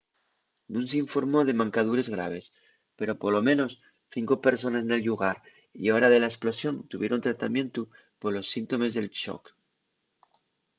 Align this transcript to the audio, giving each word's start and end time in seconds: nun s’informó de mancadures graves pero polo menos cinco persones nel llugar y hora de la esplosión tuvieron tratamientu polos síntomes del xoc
nun 0.71 0.85
s’informó 0.89 1.39
de 1.45 1.57
mancadures 1.61 2.11
graves 2.15 2.45
pero 2.97 3.19
polo 3.23 3.39
menos 3.49 3.71
cinco 4.15 4.35
persones 4.45 4.83
nel 4.85 5.01
llugar 5.07 5.37
y 5.83 5.85
hora 5.93 6.07
de 6.13 6.19
la 6.21 6.31
esplosión 6.33 6.73
tuvieron 6.91 7.23
tratamientu 7.27 7.81
polos 8.21 8.49
síntomes 8.55 8.91
del 8.93 9.09
xoc 9.21 9.43